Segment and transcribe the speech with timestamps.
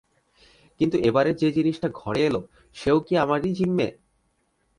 [0.79, 2.35] কিন্তু এবারে যে-জিনিসটা ঘরে এল
[2.75, 3.87] সেও কি আমারই জিম্মে?